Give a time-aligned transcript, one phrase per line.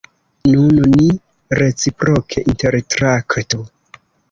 [0.53, 1.09] Nun ni
[1.61, 3.63] reciproke intertraktu!